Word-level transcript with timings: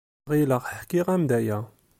Ɣileɣ 0.29 0.63
ḥkiɣ-am-d 0.79 1.31
aya. 1.39 1.59